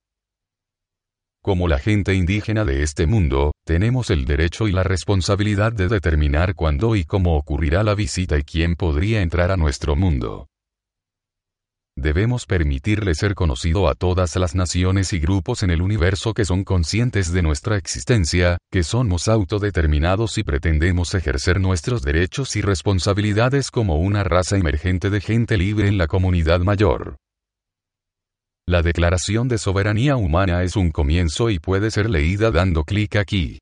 Como 1.49 1.67
la 1.67 1.79
gente 1.79 2.13
indígena 2.13 2.67
de 2.67 2.83
este 2.83 3.07
mundo, 3.07 3.53
tenemos 3.65 4.11
el 4.11 4.27
derecho 4.27 4.69
y 4.69 4.73
la 4.73 4.83
responsabilidad 4.83 5.73
de 5.73 5.89
determinar 5.89 6.55
cuándo 6.55 6.95
y 6.95 7.05
cómo 7.05 7.39
ocurrirá 7.39 7.83
la 7.83 7.95
visita 7.95 8.37
y 8.37 8.43
quién 8.43 8.75
podría 8.75 9.23
entrar 9.23 9.51
a 9.51 9.57
nuestro 9.57 9.97
mundo. 9.97 10.47
Debemos 11.97 12.45
permitirle 12.45 13.15
ser 13.15 13.35
conocido 13.35 13.89
a 13.89 13.95
todas 13.95 14.37
las 14.37 14.55
naciones 14.55 15.15
y 15.15 15.21
grupos 15.21 15.63
en 15.63 15.71
el 15.71 15.81
universo 15.81 16.35
que 16.35 16.45
son 16.45 16.65
conscientes 16.65 17.33
de 17.33 17.41
nuestra 17.41 17.79
existencia, 17.79 18.59
que 18.71 18.83
somos 18.83 19.27
autodeterminados 19.27 20.37
y 20.37 20.43
pretendemos 20.43 21.15
ejercer 21.15 21.63
nuestros 21.63 22.03
derechos 22.03 22.57
y 22.57 22.61
responsabilidades 22.61 23.71
como 23.71 23.97
una 23.97 24.23
raza 24.23 24.59
emergente 24.59 25.09
de 25.09 25.23
gente 25.23 25.57
libre 25.57 25.89
en 25.89 25.97
la 25.97 26.09
comunidad 26.09 26.61
mayor. 26.61 27.17
La 28.69 28.83
Declaración 28.83 29.49
de 29.49 29.57
Soberanía 29.57 30.17
Humana 30.17 30.63
es 30.63 30.77
un 30.77 30.91
comienzo 30.91 31.49
y 31.49 31.59
puede 31.59 31.91
ser 31.91 32.11
leída 32.11 32.51
dando 32.51 32.85
clic 32.85 33.17
aquí. 33.17 33.61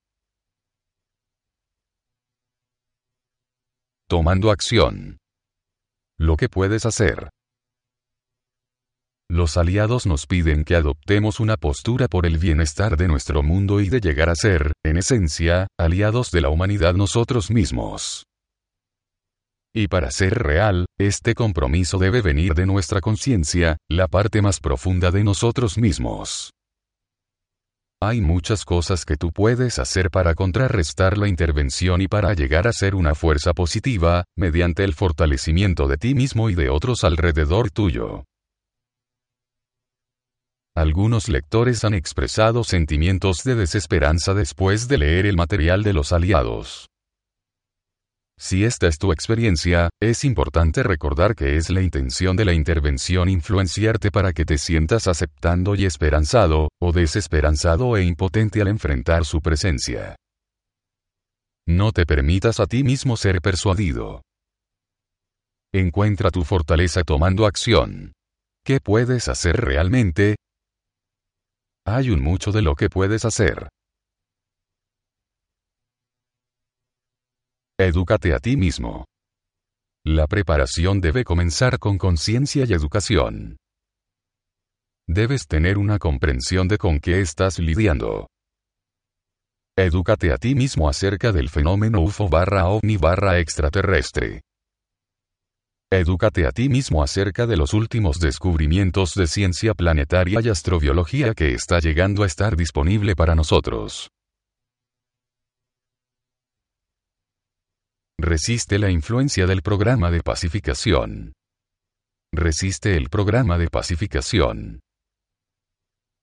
Tomando 4.08 4.50
acción. 4.50 5.18
Lo 6.18 6.36
que 6.36 6.48
puedes 6.48 6.86
hacer. 6.86 7.30
Los 9.30 9.56
aliados 9.56 10.06
nos 10.06 10.26
piden 10.26 10.64
que 10.64 10.74
adoptemos 10.74 11.38
una 11.38 11.56
postura 11.56 12.08
por 12.08 12.26
el 12.26 12.38
bienestar 12.38 12.96
de 12.96 13.06
nuestro 13.06 13.44
mundo 13.44 13.80
y 13.80 13.88
de 13.88 14.00
llegar 14.00 14.28
a 14.28 14.34
ser, 14.34 14.72
en 14.84 14.96
esencia, 14.96 15.68
aliados 15.78 16.32
de 16.32 16.40
la 16.40 16.48
humanidad 16.48 16.94
nosotros 16.94 17.52
mismos. 17.52 18.24
Y 19.78 19.88
para 19.88 20.10
ser 20.10 20.38
real, 20.38 20.86
este 20.98 21.34
compromiso 21.34 21.98
debe 21.98 22.22
venir 22.22 22.54
de 22.54 22.64
nuestra 22.64 23.02
conciencia, 23.02 23.76
la 23.90 24.08
parte 24.08 24.40
más 24.40 24.58
profunda 24.58 25.10
de 25.10 25.22
nosotros 25.22 25.76
mismos. 25.76 26.50
Hay 28.00 28.22
muchas 28.22 28.64
cosas 28.64 29.04
que 29.04 29.16
tú 29.16 29.32
puedes 29.32 29.78
hacer 29.78 30.10
para 30.10 30.34
contrarrestar 30.34 31.18
la 31.18 31.28
intervención 31.28 32.00
y 32.00 32.08
para 32.08 32.32
llegar 32.32 32.66
a 32.66 32.72
ser 32.72 32.94
una 32.94 33.14
fuerza 33.14 33.52
positiva, 33.52 34.24
mediante 34.34 34.82
el 34.82 34.94
fortalecimiento 34.94 35.88
de 35.88 35.98
ti 35.98 36.14
mismo 36.14 36.48
y 36.48 36.54
de 36.54 36.70
otros 36.70 37.04
alrededor 37.04 37.70
tuyo. 37.70 38.24
Algunos 40.74 41.28
lectores 41.28 41.84
han 41.84 41.92
expresado 41.92 42.64
sentimientos 42.64 43.44
de 43.44 43.56
desesperanza 43.56 44.32
después 44.32 44.88
de 44.88 44.96
leer 44.96 45.26
el 45.26 45.36
material 45.36 45.82
de 45.82 45.92
los 45.92 46.14
aliados. 46.14 46.86
Si 48.38 48.64
esta 48.64 48.86
es 48.86 48.98
tu 48.98 49.12
experiencia, 49.12 49.88
es 50.00 50.22
importante 50.24 50.82
recordar 50.82 51.34
que 51.34 51.56
es 51.56 51.70
la 51.70 51.80
intención 51.80 52.36
de 52.36 52.44
la 52.44 52.52
intervención 52.52 53.30
influenciarte 53.30 54.10
para 54.10 54.32
que 54.34 54.44
te 54.44 54.58
sientas 54.58 55.06
aceptando 55.06 55.74
y 55.74 55.86
esperanzado, 55.86 56.68
o 56.80 56.92
desesperanzado 56.92 57.96
e 57.96 58.04
impotente 58.04 58.60
al 58.60 58.68
enfrentar 58.68 59.24
su 59.24 59.40
presencia. 59.40 60.16
No 61.66 61.92
te 61.92 62.04
permitas 62.04 62.60
a 62.60 62.66
ti 62.66 62.84
mismo 62.84 63.16
ser 63.16 63.40
persuadido. 63.40 64.22
Encuentra 65.72 66.30
tu 66.30 66.44
fortaleza 66.44 67.02
tomando 67.04 67.46
acción. 67.46 68.12
¿Qué 68.64 68.80
puedes 68.80 69.28
hacer 69.28 69.56
realmente? 69.56 70.36
Hay 71.86 72.10
un 72.10 72.20
mucho 72.20 72.52
de 72.52 72.62
lo 72.62 72.74
que 72.74 72.90
puedes 72.90 73.24
hacer. 73.24 73.68
Edúcate 77.78 78.32
a 78.32 78.38
ti 78.38 78.56
mismo. 78.56 79.04
La 80.02 80.26
preparación 80.26 81.02
debe 81.02 81.24
comenzar 81.24 81.78
con 81.78 81.98
conciencia 81.98 82.64
y 82.66 82.72
educación. 82.72 83.58
Debes 85.06 85.46
tener 85.46 85.76
una 85.76 85.98
comprensión 85.98 86.68
de 86.68 86.78
con 86.78 87.00
qué 87.00 87.20
estás 87.20 87.58
lidiando. 87.58 88.28
Edúcate 89.76 90.32
a 90.32 90.38
ti 90.38 90.54
mismo 90.54 90.88
acerca 90.88 91.32
del 91.32 91.50
fenómeno 91.50 92.00
UFO 92.00 92.30
barra 92.30 92.66
ovni 92.66 92.96
barra 92.96 93.40
extraterrestre. 93.40 94.40
Edúcate 95.92 96.46
a 96.46 96.52
ti 96.52 96.70
mismo 96.70 97.02
acerca 97.02 97.46
de 97.46 97.58
los 97.58 97.74
últimos 97.74 98.20
descubrimientos 98.20 99.12
de 99.12 99.26
ciencia 99.26 99.74
planetaria 99.74 100.40
y 100.42 100.48
astrobiología 100.48 101.34
que 101.34 101.52
está 101.52 101.78
llegando 101.80 102.22
a 102.22 102.26
estar 102.26 102.56
disponible 102.56 103.14
para 103.14 103.34
nosotros. 103.34 104.08
Resiste 108.18 108.78
la 108.78 108.90
influencia 108.90 109.46
del 109.46 109.60
programa 109.60 110.10
de 110.10 110.22
pacificación. 110.22 111.34
Resiste 112.32 112.96
el 112.96 113.10
programa 113.10 113.58
de 113.58 113.68
pacificación. 113.68 114.80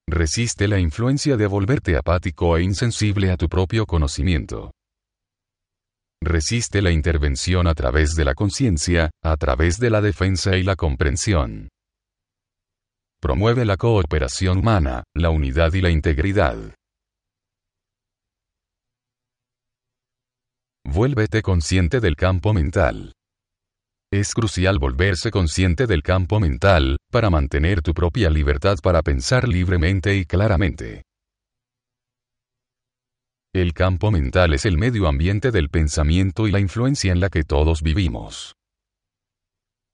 Resiste 0.09 0.67
la 0.67 0.79
influencia 0.79 1.37
de 1.37 1.45
volverte 1.45 1.95
apático 1.95 2.57
e 2.57 2.63
insensible 2.63 3.29
a 3.29 3.37
tu 3.37 3.47
propio 3.47 3.85
conocimiento. 3.85 4.71
Resiste 6.19 6.81
la 6.81 6.89
intervención 6.89 7.67
a 7.67 7.75
través 7.75 8.15
de 8.15 8.25
la 8.25 8.33
conciencia, 8.33 9.11
a 9.23 9.37
través 9.37 9.77
de 9.77 9.91
la 9.91 10.01
defensa 10.01 10.57
y 10.57 10.63
la 10.63 10.75
comprensión. 10.75 11.69
Promueve 13.21 13.65
la 13.65 13.77
cooperación 13.77 14.57
humana, 14.57 15.03
la 15.13 15.29
unidad 15.29 15.71
y 15.73 15.81
la 15.81 15.91
integridad. 15.91 16.57
Vuélvete 20.85 21.41
consciente 21.41 21.99
del 22.01 22.15
campo 22.15 22.53
mental. 22.53 23.13
Es 24.11 24.33
crucial 24.33 24.77
volverse 24.77 25.31
consciente 25.31 25.87
del 25.87 26.03
campo 26.03 26.39
mental, 26.39 26.97
para 27.09 27.29
mantener 27.29 27.81
tu 27.81 27.93
propia 27.93 28.29
libertad 28.29 28.77
para 28.83 29.01
pensar 29.01 29.47
libremente 29.47 30.15
y 30.15 30.25
claramente. 30.25 31.03
El 33.55 33.73
campo 33.73 34.11
mental 34.11 34.53
es 34.53 34.65
el 34.65 34.77
medio 34.77 35.07
ambiente 35.07 35.51
del 35.51 35.69
pensamiento 35.69 36.47
y 36.47 36.51
la 36.51 36.59
influencia 36.59 37.11
en 37.11 37.21
la 37.21 37.29
que 37.29 37.43
todos 37.43 37.81
vivimos. 37.81 38.53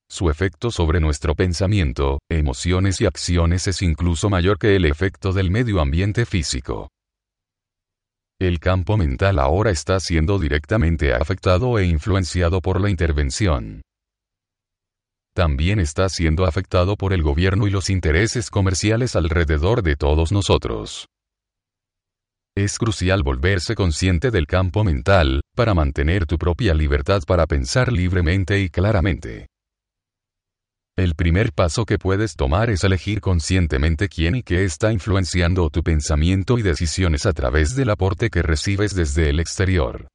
Su 0.09 0.29
efecto 0.29 0.71
sobre 0.71 0.99
nuestro 0.99 1.35
pensamiento, 1.35 2.19
emociones 2.29 2.99
y 2.99 3.05
acciones 3.05 3.67
es 3.67 3.81
incluso 3.83 4.29
mayor 4.29 4.57
que 4.57 4.75
el 4.75 4.85
efecto 4.85 5.33
del 5.33 5.51
medio 5.51 5.81
ambiente 5.81 6.25
físico. 6.25 6.89
El 8.41 8.61
campo 8.61 8.95
mental 8.95 9.37
ahora 9.37 9.69
está 9.69 9.99
siendo 9.99 10.39
directamente 10.39 11.13
afectado 11.13 11.77
e 11.77 11.85
influenciado 11.85 12.61
por 12.61 12.79
la 12.79 12.89
intervención. 12.89 13.81
También 15.35 15.81
está 15.81 16.07
siendo 16.07 16.45
afectado 16.45 16.95
por 16.95 17.11
el 17.11 17.21
gobierno 17.21 17.67
y 17.67 17.69
los 17.69 17.89
intereses 17.89 18.49
comerciales 18.49 19.17
alrededor 19.17 19.83
de 19.83 19.97
todos 19.97 20.31
nosotros. 20.31 21.07
Es 22.55 22.77
crucial 22.77 23.23
volverse 23.23 23.75
consciente 23.75 24.31
del 24.31 24.47
campo 24.47 24.85
mental, 24.85 25.41
para 25.53 25.73
mantener 25.73 26.25
tu 26.25 26.37
propia 26.37 26.73
libertad 26.73 27.23
para 27.27 27.45
pensar 27.45 27.91
libremente 27.91 28.61
y 28.61 28.69
claramente. 28.69 29.48
El 30.99 31.15
primer 31.15 31.53
paso 31.53 31.85
que 31.85 31.97
puedes 31.97 32.35
tomar 32.35 32.69
es 32.69 32.83
elegir 32.83 33.21
conscientemente 33.21 34.09
quién 34.09 34.35
y 34.35 34.43
qué 34.43 34.65
está 34.65 34.91
influenciando 34.91 35.69
tu 35.69 35.81
pensamiento 35.81 36.59
y 36.59 36.61
decisiones 36.61 37.25
a 37.25 37.31
través 37.31 37.73
del 37.77 37.91
aporte 37.91 38.29
que 38.29 38.41
recibes 38.41 38.93
desde 38.93 39.29
el 39.29 39.39
exterior. 39.39 40.09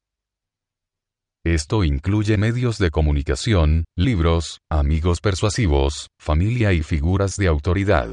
Esto 1.43 1.85
incluye 1.85 2.37
medios 2.37 2.76
de 2.76 2.91
comunicación, 2.91 3.87
libros, 3.97 4.59
amigos 4.71 5.23
persuasivos, 5.23 6.09
familia 6.21 6.75
y 6.75 6.83
figuras 6.83 7.37
de 7.37 7.47
autoridad. 7.47 8.11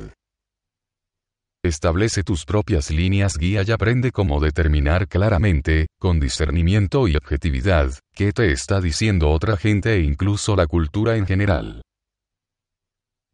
Establece 1.66 2.24
tus 2.24 2.46
propias 2.46 2.90
líneas 2.90 3.38
guía 3.38 3.64
y 3.68 3.72
aprende 3.72 4.12
cómo 4.12 4.40
determinar 4.40 5.10
claramente, 5.10 5.88
con 6.00 6.22
discernimiento 6.22 7.10
y 7.10 7.18
objetividad, 7.18 7.92
qué 8.16 8.32
te 8.32 8.54
está 8.54 8.80
diciendo 8.80 9.30
otra 9.30 9.58
gente 9.58 9.96
e 9.96 10.04
incluso 10.04 10.56
la 10.56 10.68
cultura 10.68 11.18
en 11.18 11.28
general. 11.28 11.82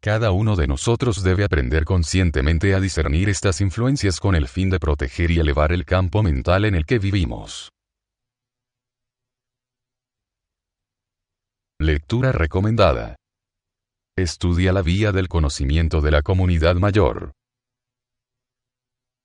Cada 0.00 0.30
uno 0.30 0.54
de 0.54 0.68
nosotros 0.68 1.24
debe 1.24 1.42
aprender 1.42 1.84
conscientemente 1.84 2.72
a 2.72 2.80
discernir 2.80 3.28
estas 3.28 3.60
influencias 3.60 4.20
con 4.20 4.36
el 4.36 4.46
fin 4.46 4.70
de 4.70 4.78
proteger 4.78 5.32
y 5.32 5.40
elevar 5.40 5.72
el 5.72 5.84
campo 5.84 6.22
mental 6.22 6.64
en 6.66 6.76
el 6.76 6.86
que 6.86 7.00
vivimos. 7.00 7.70
Lectura 11.80 12.30
recomendada. 12.30 13.16
Estudia 14.16 14.72
la 14.72 14.82
vía 14.82 15.10
del 15.10 15.28
conocimiento 15.28 16.00
de 16.00 16.10
la 16.12 16.22
comunidad 16.22 16.76
mayor. 16.76 17.32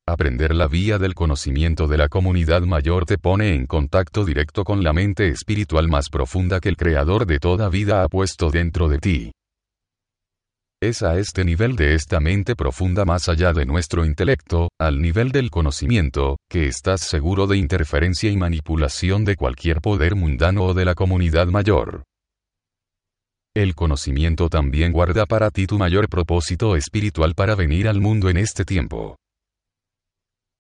Aprender 0.08 0.54
la 0.56 0.68
vía 0.68 0.98
del 0.98 1.14
conocimiento 1.14 1.88
de 1.88 1.98
la 1.98 2.10
comunidad 2.10 2.64
mayor 2.64 3.06
te 3.06 3.18
pone 3.18 3.54
en 3.54 3.68
contacto 3.68 4.26
directo 4.26 4.64
con 4.64 4.84
la 4.84 4.92
mente 4.92 5.30
espiritual 5.30 5.88
más 5.88 6.10
profunda 6.10 6.60
que 6.60 6.70
el 6.70 6.78
Creador 6.78 7.26
de 7.28 7.40
toda 7.40 7.70
vida 7.70 8.04
ha 8.04 8.10
puesto 8.10 8.50
dentro 8.50 8.90
de 8.90 9.00
ti. 9.00 9.32
Es 10.84 11.02
a 11.02 11.18
este 11.18 11.46
nivel 11.46 11.78
de 11.78 11.96
esta 11.96 12.20
mente 12.20 12.58
profunda 12.58 13.06
más 13.06 13.30
allá 13.30 13.54
de 13.54 13.66
nuestro 13.66 14.04
intelecto, 14.04 14.68
al 14.78 15.02
nivel 15.02 15.32
del 15.32 15.50
conocimiento, 15.50 16.36
que 16.50 16.66
estás 16.68 17.00
seguro 17.00 17.48
de 17.48 17.56
interferencia 17.56 18.30
y 18.30 18.36
manipulación 18.36 19.24
de 19.24 19.38
cualquier 19.38 19.80
poder 19.80 20.16
mundano 20.16 20.66
o 20.66 20.74
de 20.74 20.84
la 20.84 20.94
comunidad 20.94 21.48
mayor. 21.48 22.04
El 23.56 23.76
conocimiento 23.76 24.50
también 24.50 24.92
guarda 24.92 25.26
para 25.26 25.52
ti 25.52 25.68
tu 25.68 25.78
mayor 25.78 26.10
propósito 26.10 26.76
espiritual 26.76 27.34
para 27.34 27.56
venir 27.56 27.88
al 27.88 28.02
mundo 28.02 28.30
en 28.30 28.36
este 28.36 28.66
tiempo. 28.66 29.16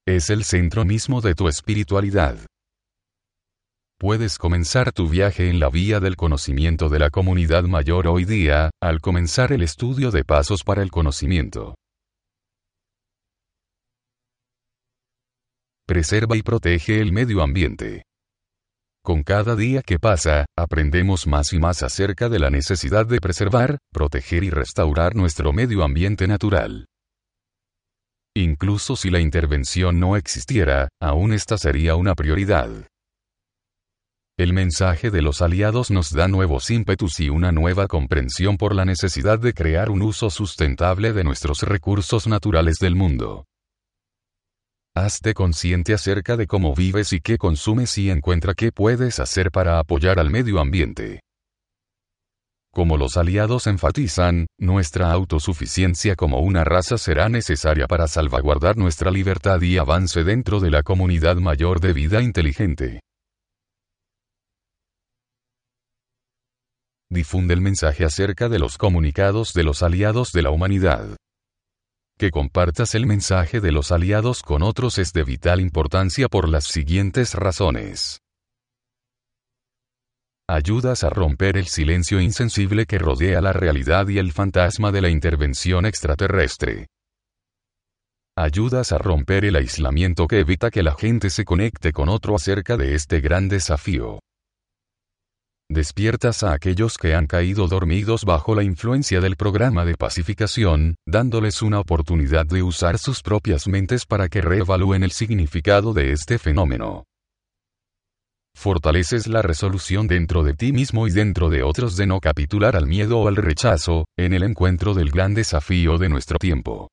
Es 0.07 0.29
el 0.29 0.45
centro 0.45 0.85
mismo 0.85 1.19
de 1.19 1.35
tu 1.35 1.49
espiritualidad 1.49 2.37
puedes 4.03 4.37
comenzar 4.37 4.91
tu 4.91 5.07
viaje 5.07 5.49
en 5.49 5.61
la 5.61 5.69
vía 5.69 6.01
del 6.01 6.17
conocimiento 6.17 6.89
de 6.89 6.99
la 6.99 7.09
comunidad 7.09 7.63
mayor 7.63 8.05
hoy 8.07 8.25
día, 8.25 8.69
al 8.81 8.99
comenzar 8.99 9.53
el 9.53 9.61
estudio 9.61 10.11
de 10.11 10.25
pasos 10.25 10.65
para 10.65 10.83
el 10.83 10.91
conocimiento. 10.91 11.75
Preserva 15.87 16.35
y 16.35 16.41
protege 16.41 16.99
el 16.99 17.13
medio 17.13 17.41
ambiente. 17.41 18.03
Con 19.01 19.23
cada 19.23 19.55
día 19.55 19.81
que 19.81 19.99
pasa, 19.99 20.47
aprendemos 20.57 21.25
más 21.25 21.53
y 21.53 21.59
más 21.59 21.81
acerca 21.81 22.27
de 22.27 22.39
la 22.39 22.49
necesidad 22.49 23.05
de 23.05 23.21
preservar, 23.21 23.77
proteger 23.93 24.43
y 24.43 24.49
restaurar 24.49 25.15
nuestro 25.15 25.53
medio 25.53 25.81
ambiente 25.81 26.27
natural. 26.27 26.87
Incluso 28.35 28.97
si 28.97 29.09
la 29.09 29.21
intervención 29.21 30.01
no 30.01 30.17
existiera, 30.17 30.89
aún 30.99 31.31
esta 31.31 31.57
sería 31.57 31.95
una 31.95 32.15
prioridad. 32.15 32.89
El 34.35 34.51
mensaje 34.51 35.11
de 35.11 35.21
los 35.21 35.43
aliados 35.43 35.91
nos 35.91 36.11
da 36.11 36.27
nuevos 36.27 36.71
ímpetus 36.71 37.19
y 37.19 37.29
una 37.29 37.51
nueva 37.51 37.87
comprensión 37.87 38.57
por 38.57 38.73
la 38.73 38.83
necesidad 38.83 39.37
de 39.37 39.53
crear 39.53 39.91
un 39.91 40.01
uso 40.01 40.31
sustentable 40.31 41.13
de 41.13 41.23
nuestros 41.23 41.61
recursos 41.61 42.25
naturales 42.25 42.77
del 42.79 42.95
mundo. 42.95 43.45
Hazte 44.95 45.35
consciente 45.35 45.93
acerca 45.93 46.35
de 46.35 46.47
cómo 46.47 46.73
vives 46.73 47.13
y 47.13 47.19
qué 47.19 47.37
consumes 47.37 47.95
y 47.99 48.09
encuentra 48.09 48.55
qué 48.55 48.71
puedes 48.71 49.19
hacer 49.19 49.51
para 49.51 49.77
apoyar 49.77 50.19
al 50.19 50.31
medio 50.31 50.59
ambiente. 50.59 51.19
Como 52.71 52.97
los 52.97 53.17
aliados 53.17 53.67
enfatizan, 53.67 54.47
nuestra 54.57 55.11
autosuficiencia 55.11 56.15
como 56.15 56.39
una 56.39 56.63
raza 56.63 56.97
será 56.97 57.29
necesaria 57.29 57.85
para 57.85 58.07
salvaguardar 58.07 58.77
nuestra 58.77 59.11
libertad 59.11 59.61
y 59.61 59.77
avance 59.77 60.23
dentro 60.23 60.59
de 60.59 60.71
la 60.71 60.81
comunidad 60.81 61.35
mayor 61.35 61.79
de 61.79 61.93
vida 61.93 62.19
inteligente. 62.23 63.01
Difunde 67.13 67.53
el 67.53 67.61
mensaje 67.61 68.03
acerca 68.03 68.49
de 68.49 68.59
los 68.59 68.77
comunicados 68.77 69.53
de 69.53 69.63
los 69.63 69.83
aliados 69.83 70.31
de 70.31 70.41
la 70.41 70.49
humanidad. 70.49 71.15
Que 72.17 72.29
compartas 72.29 72.95
el 72.95 73.05
mensaje 73.05 73.61
de 73.61 73.71
los 73.71 73.91
aliados 73.91 74.41
con 74.41 74.61
otros 74.61 74.97
es 74.97 75.13
de 75.13 75.23
vital 75.23 75.61
importancia 75.61 76.27
por 76.27 76.49
las 76.49 76.65
siguientes 76.65 77.33
razones. 77.33 78.19
Ayudas 80.49 81.05
a 81.05 81.09
romper 81.09 81.55
el 81.57 81.67
silencio 81.67 82.19
insensible 82.19 82.85
que 82.85 82.99
rodea 82.99 83.39
la 83.39 83.53
realidad 83.53 84.09
y 84.09 84.17
el 84.17 84.33
fantasma 84.33 84.91
de 84.91 85.01
la 85.01 85.09
intervención 85.09 85.85
extraterrestre. 85.85 86.87
Ayudas 88.35 88.91
a 88.91 88.97
romper 88.97 89.45
el 89.45 89.55
aislamiento 89.55 90.27
que 90.27 90.39
evita 90.39 90.69
que 90.69 90.83
la 90.83 90.95
gente 90.95 91.29
se 91.29 91.45
conecte 91.45 91.91
con 91.93 92.09
otro 92.09 92.35
acerca 92.35 92.77
de 92.77 92.95
este 92.95 93.21
gran 93.21 93.47
desafío. 93.47 94.19
Despiertas 95.73 96.43
a 96.43 96.53
aquellos 96.53 96.99
que 96.99 97.15
han 97.15 97.25
caído 97.25 97.67
dormidos 97.67 98.25
bajo 98.25 98.53
la 98.53 98.61
influencia 98.61 99.19
del 99.21 99.35
programa 99.35 99.85
de 99.85 99.95
pacificación, 99.95 100.97
dándoles 101.07 101.63
una 101.63 101.79
oportunidad 101.79 102.45
de 102.45 102.61
usar 102.61 102.99
sus 102.99 103.23
propias 103.23 103.67
mentes 103.67 104.05
para 104.05 104.29
que 104.29 104.41
reevalúen 104.41 105.01
el 105.01 105.09
significado 105.09 105.91
de 105.93 106.11
este 106.11 106.37
fenómeno. 106.37 107.05
Fortaleces 108.55 109.25
la 109.25 109.41
resolución 109.41 110.05
dentro 110.05 110.43
de 110.43 110.53
ti 110.53 110.71
mismo 110.71 111.07
y 111.07 111.11
dentro 111.11 111.49
de 111.49 111.63
otros 111.63 111.97
de 111.97 112.05
no 112.05 112.19
capitular 112.19 112.75
al 112.75 112.85
miedo 112.85 113.17
o 113.17 113.27
al 113.27 113.35
rechazo, 113.35 114.05
en 114.15 114.33
el 114.33 114.43
encuentro 114.43 114.93
del 114.93 115.09
gran 115.09 115.33
desafío 115.33 115.97
de 115.97 116.07
nuestro 116.07 116.37
tiempo. 116.37 116.91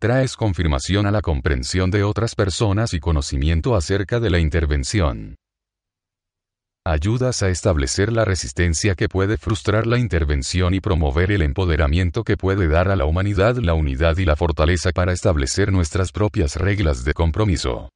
Traes 0.00 0.36
confirmación 0.36 1.04
a 1.06 1.10
la 1.10 1.20
comprensión 1.20 1.90
de 1.90 2.04
otras 2.04 2.36
personas 2.36 2.94
y 2.94 3.00
conocimiento 3.00 3.74
acerca 3.74 4.20
de 4.20 4.30
la 4.30 4.38
intervención 4.38 5.34
ayudas 6.86 7.42
a 7.42 7.48
establecer 7.48 8.12
la 8.12 8.26
resistencia 8.26 8.94
que 8.94 9.08
puede 9.08 9.38
frustrar 9.38 9.86
la 9.86 9.98
intervención 9.98 10.74
y 10.74 10.80
promover 10.80 11.32
el 11.32 11.40
empoderamiento 11.40 12.24
que 12.24 12.36
puede 12.36 12.68
dar 12.68 12.90
a 12.90 12.96
la 12.96 13.06
humanidad 13.06 13.56
la 13.56 13.72
unidad 13.72 14.18
y 14.18 14.26
la 14.26 14.36
fortaleza 14.36 14.90
para 14.92 15.12
establecer 15.12 15.72
nuestras 15.72 16.12
propias 16.12 16.56
reglas 16.56 17.04
de 17.04 17.14
compromiso. 17.14 17.88